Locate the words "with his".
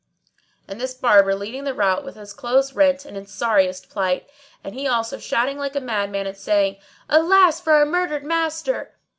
2.03-2.33